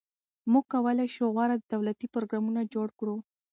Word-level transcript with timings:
موږ 0.51 0.63
کولای 0.73 1.07
شو 1.15 1.25
غوره 1.35 1.55
دولتي 1.73 2.07
پروګرامونه 2.13 2.61
جوړ 2.73 2.87
کړو. 2.99 3.15